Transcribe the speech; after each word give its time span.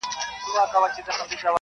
امیرحمزه 0.03 0.73
بابا 0.73 0.87
روح 0.87 0.95
دي 0.95 1.01
ښاد 1.03 1.29
وي, 1.39 1.49